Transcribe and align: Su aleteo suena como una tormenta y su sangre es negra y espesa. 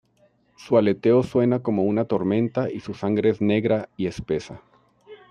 Su 0.57 0.77
aleteo 0.79 1.21
suena 1.21 1.61
como 1.61 1.83
una 1.83 2.05
tormenta 2.05 2.71
y 2.71 2.79
su 2.79 2.95
sangre 2.95 3.29
es 3.29 3.39
negra 3.39 3.87
y 3.97 4.07
espesa. 4.07 4.63